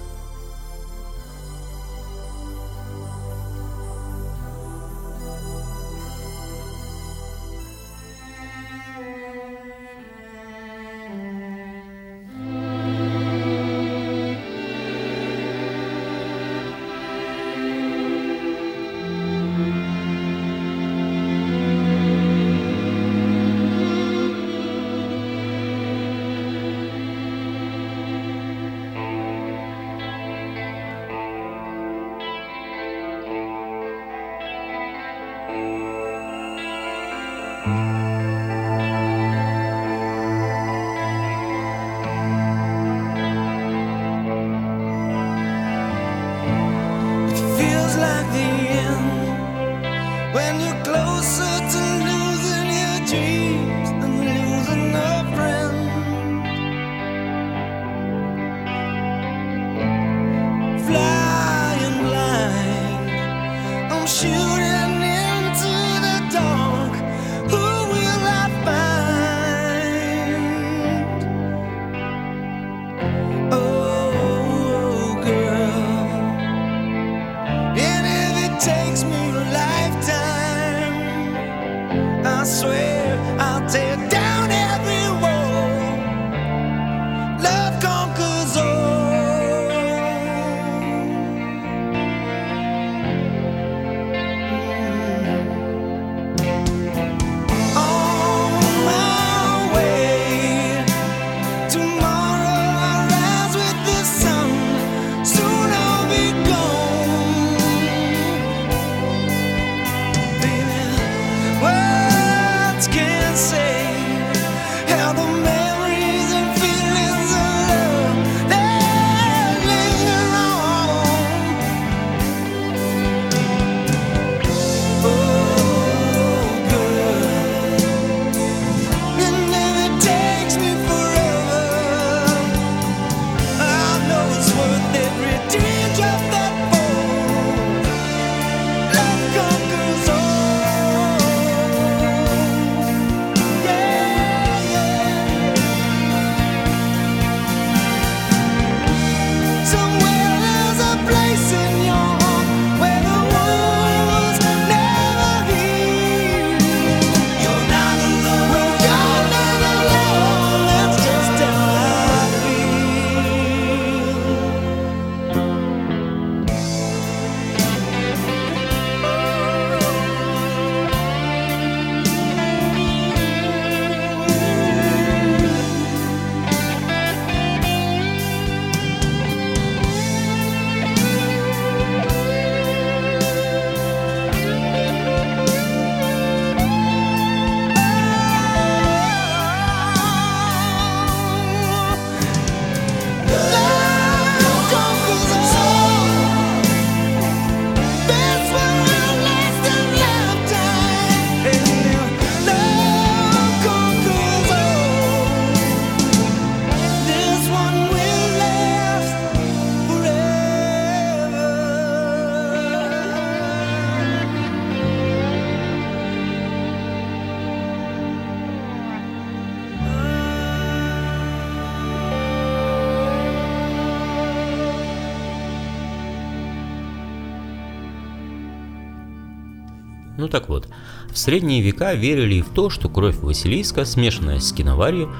[231.26, 235.12] Средние века верили в то, что кровь Василиска, смешанная с киноварью,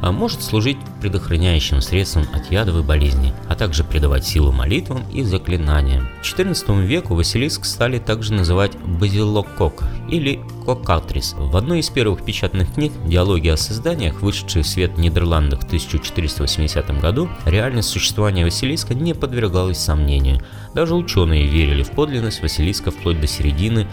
[0.00, 6.08] а может служить предохраняющим средством от ядовой болезни, а также придавать силу молитвам и заклинаниям.
[6.22, 8.72] К XIV веку Василиск стали также называть
[9.02, 11.34] базилокок или кокатрис.
[11.36, 15.64] В одной из первых печатных книг «Диалоги о созданиях», вышедшей в свет в Нидерландах в
[15.64, 20.40] 1480 году, реальность существования Василиска не подвергалась сомнению.
[20.72, 23.88] Даже ученые верили в подлинность Василиска вплоть до середины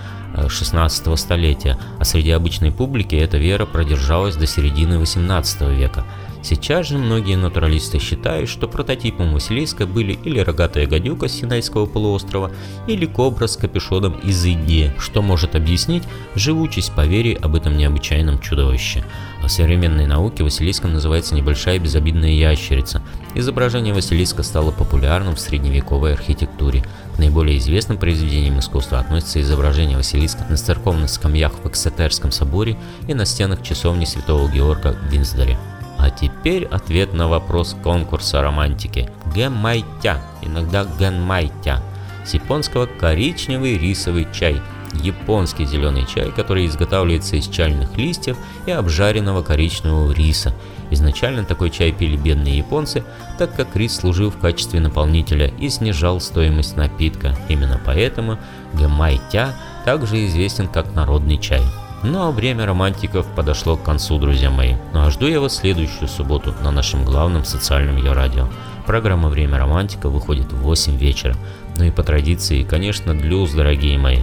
[0.48, 6.06] 16 э, столетия, а среди обычной публики эта вера продержалась до середины 18 века.
[6.42, 12.52] Сейчас же многие натуралисты считают, что прототипом Василиска были или рогатая гадюка с Синайского полуострова,
[12.88, 16.04] или кобра с капюшоном из Индии, что может объяснить
[16.36, 19.04] живучесть поверий об этом необычайном чудовище.
[19.44, 23.02] В современной науке Василиском называется небольшая безобидная ящерица.
[23.36, 26.84] Изображение Василиска стало популярным в средневековой архитектуре.
[27.16, 32.78] К наиболее известным произведениям искусства относятся изображение Василиска на церковных скамьях в Эксетерском соборе
[33.08, 35.58] и на стенах часовни Святого Георга в Винсдоре.
[36.00, 39.10] А теперь ответ на вопрос конкурса романтики.
[39.36, 41.82] Гэммайтя, иногда гэнмайтя,
[42.26, 44.62] с японского коричневый рисовый чай.
[44.94, 50.54] Японский зеленый чай, который изготавливается из чайных листьев и обжаренного коричневого риса.
[50.90, 53.04] Изначально такой чай пили бедные японцы,
[53.38, 57.36] так как рис служил в качестве наполнителя и снижал стоимость напитка.
[57.50, 58.40] Именно поэтому
[58.74, 59.54] гэмайтя
[59.86, 61.62] также известен как народный чай.
[62.04, 64.76] Ну а время романтиков подошло к концу, друзья мои.
[64.94, 68.48] Ну а жду я вас следующую субботу на нашем главном социальном ее радио.
[68.86, 71.36] Программа «Время романтика» выходит в 8 вечера.
[71.78, 74.20] Ну и по традиции, конечно, блюз, дорогие мои.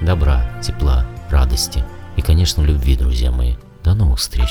[0.00, 1.84] Добра, тепла, радости
[2.16, 3.56] и, конечно, любви, друзья мои.
[3.82, 4.48] До новых встреч!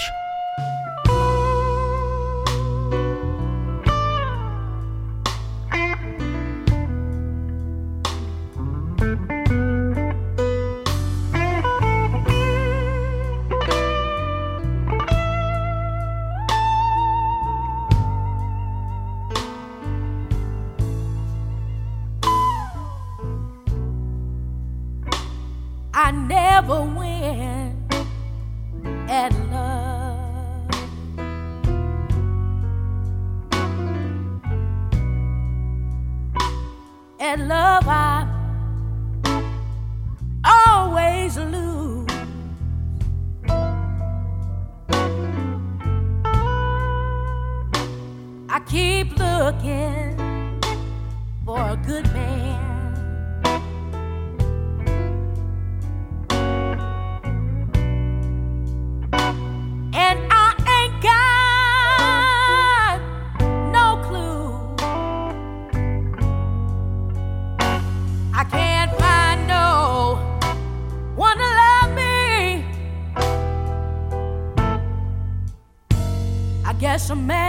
[77.15, 77.44] man.